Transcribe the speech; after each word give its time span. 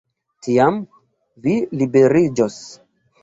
Tiam 0.45 0.79
vi 1.45 1.53
liberiĝos. 1.81 2.59